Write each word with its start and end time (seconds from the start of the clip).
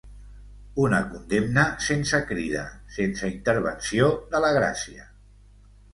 Una 0.85 1.01
condemna 1.09 1.65
sense 1.87 2.21
crida, 2.31 2.63
sense 2.97 3.29
intervenció 3.35 4.09
de 4.33 4.43
la 4.47 4.51
gràcia. 4.61 5.07